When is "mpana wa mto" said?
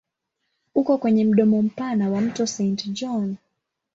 1.61-2.47